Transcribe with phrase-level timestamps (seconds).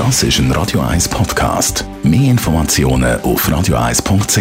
[0.00, 1.84] Das ist ein Radio 1 Podcast.
[2.02, 4.38] Mehr Informationen auf radio1.ch.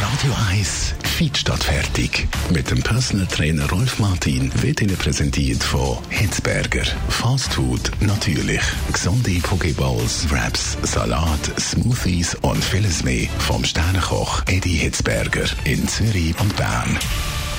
[0.00, 2.26] Radio 1 Feed statt fertig.
[2.54, 6.84] Mit dem Personal Trainer Rolf Martin wird Ihnen präsentiert von Hitzberger.
[7.10, 8.62] Fast Food natürlich.
[8.90, 16.56] Gesunde Pokeballs, Wraps, Salat, Smoothies und vieles mehr vom Sternenkoch Eddie Hitzberger in Zürich und
[16.56, 16.98] Bern.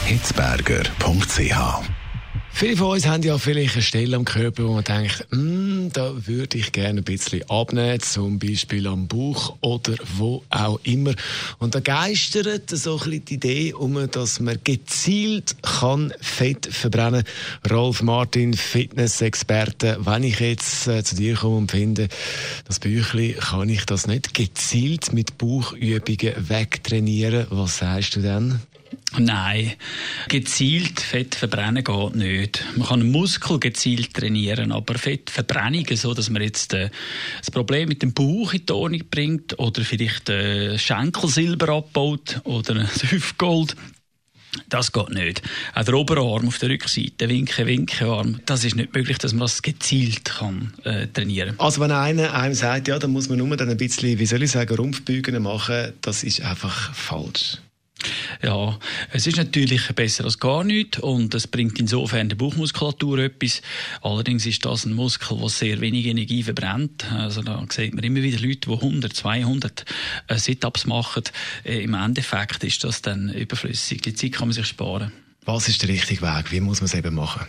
[0.05, 1.96] Hitzberger.ch
[2.60, 6.12] Viele von uns haben ja vielleicht eine Stelle am Körper, wo man denkt, mm, da
[6.26, 11.14] würde ich gerne ein bisschen abnehmen, zum Beispiel am Bauch oder wo auch immer.
[11.59, 17.26] Und da geistert so ein bisschen die Idee um, dass man gezielt kann Fett verbrennen
[17.70, 22.08] Rolf Martin, Fitnessexperte, wenn ich jetzt äh, zu dir komme und finde,
[22.66, 27.45] das Büchli, kann ich das nicht gezielt mit Bauchübungen wegtrainieren?
[27.52, 28.62] Was sagst du denn?
[29.20, 29.73] Nein,
[30.30, 32.63] gezielt Fett verbrennen geht nicht.
[32.75, 36.89] Man kann Muskel gezielt trainieren, aber Fettverbrennung, so dass man jetzt äh,
[37.39, 42.75] das Problem mit dem Bauch in die Ordnung bringt oder vielleicht äh, Schenkelsilber abbaut oder
[42.75, 43.75] ein Hüftgold,
[44.69, 45.42] das geht nicht.
[45.73, 49.61] Auch der Oberarm auf der Rückseite, Winke, Winkearm, das ist nicht möglich, dass man das
[49.61, 53.70] gezielt kann, äh, trainieren Also wenn einer einem sagt, ja, dann muss man nur dann
[53.70, 57.58] ein bisschen, wie soll ich sagen, Rumpfbügen machen, das ist einfach falsch.
[58.44, 58.78] Ja,
[59.12, 63.62] es ist natürlich besser als gar nichts und es bringt insofern der Bauchmuskulatur etwas.
[64.02, 67.12] Allerdings ist das ein Muskel, der sehr wenig Energie verbrennt.
[67.12, 69.86] Also da sieht man immer wieder Leute, die 100, 200
[70.28, 71.23] äh, Sit-Ups machen.
[71.64, 74.02] Äh, Im Endeffekt ist das dann überflüssig.
[74.02, 75.11] Die Zeit kann man sich sparen.
[75.45, 76.52] Was ist der richtige Weg?
[76.52, 77.48] Wie muss man es eben machen?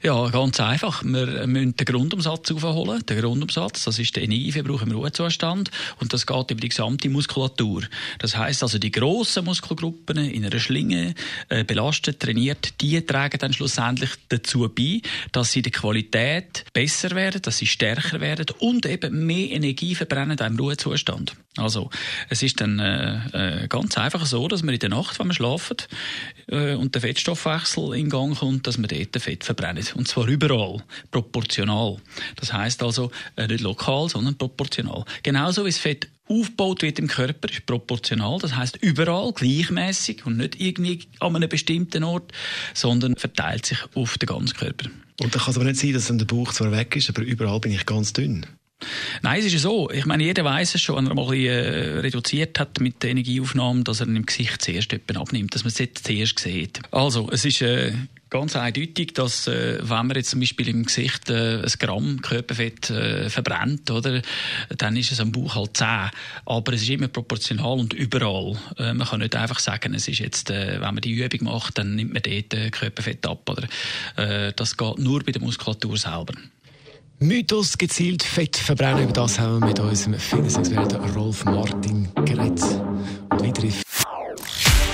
[0.00, 1.02] Ja, ganz einfach.
[1.02, 3.04] Wir müssen den Grundumsatz aufholen.
[3.08, 7.82] Der Grundumsatz, das ist der Energieverbrauch im Ruhezustand und das geht über die gesamte Muskulatur.
[8.20, 11.14] Das heißt also, die grossen Muskelgruppen in einer Schlinge
[11.48, 15.00] äh, belastet, trainiert, die tragen dann schlussendlich dazu bei,
[15.32, 20.38] dass sie die Qualität besser werden, dass sie stärker werden und eben mehr Energie verbrennen
[20.38, 21.34] im Ruhezustand.
[21.56, 21.90] Also,
[22.28, 25.34] es ist dann äh, äh, ganz einfach so, dass man in der Nacht, wenn man
[25.34, 25.76] schlafen
[26.46, 29.42] äh, und der Fettstoffwechsel in Gang kommt, dass man dort Fett
[29.94, 31.96] Und zwar überall, proportional.
[32.36, 35.04] Das heißt also äh, nicht lokal, sondern proportional.
[35.22, 38.38] Genauso wie das Fett aufgebaut wird im Körper, ist proportional.
[38.38, 42.32] Das heißt überall gleichmäßig und nicht irgendwie an einem bestimmten Ort,
[42.74, 44.90] sondern verteilt sich auf den ganzen Körper.
[45.20, 47.22] Und da kann es aber nicht sein, dass dann der Bauch zwar weg ist, aber
[47.22, 48.46] überall bin ich ganz dünn.
[49.22, 49.90] Nein, es ist ja so.
[49.90, 53.02] Ich meine, jeder weiß es schon, wenn er mal ein bisschen äh, reduziert hat mit
[53.02, 56.80] der Energieaufnahme, dass er im Gesicht zuerst abnimmt, dass man es jetzt zuerst sieht.
[56.92, 57.92] Also, es ist äh,
[58.30, 62.90] ganz eindeutig, dass äh, wenn man jetzt zum Beispiel im Gesicht äh, ein Gramm Körperfett
[62.90, 64.22] äh, verbrennt, oder,
[64.76, 65.86] dann ist es am Bauch halt 10.
[66.46, 68.56] Aber es ist immer proportional und überall.
[68.76, 71.78] Äh, man kann nicht einfach sagen, es ist jetzt, äh, wenn man die Übung macht,
[71.78, 73.48] dann nimmt man dort äh, Körperfett ab.
[73.48, 73.68] Oder,
[74.16, 76.34] äh, das geht nur bei der Muskulatur selber.
[77.20, 82.62] Mythos gezielt Fett verbrennen, über das haben wir mit unserem Fitnessexperten Rolf Martin geredet.
[83.30, 83.72] Und weitere